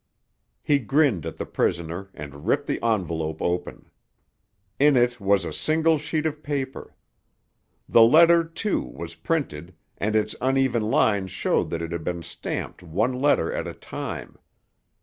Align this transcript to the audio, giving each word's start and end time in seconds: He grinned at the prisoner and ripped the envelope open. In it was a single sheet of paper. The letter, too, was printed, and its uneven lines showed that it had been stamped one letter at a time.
He 0.63 0.79
grinned 0.79 1.27
at 1.27 1.37
the 1.37 1.45
prisoner 1.45 2.09
and 2.15 2.47
ripped 2.47 2.65
the 2.65 2.83
envelope 2.83 3.39
open. 3.39 3.91
In 4.79 4.97
it 4.97 5.19
was 5.21 5.45
a 5.45 5.53
single 5.53 5.99
sheet 5.99 6.25
of 6.25 6.41
paper. 6.41 6.95
The 7.87 8.01
letter, 8.01 8.43
too, 8.43 8.81
was 8.81 9.13
printed, 9.13 9.75
and 9.99 10.15
its 10.15 10.33
uneven 10.41 10.89
lines 10.89 11.29
showed 11.29 11.69
that 11.69 11.83
it 11.83 11.91
had 11.91 12.03
been 12.03 12.23
stamped 12.23 12.81
one 12.81 13.13
letter 13.13 13.53
at 13.53 13.67
a 13.67 13.75
time. 13.75 14.39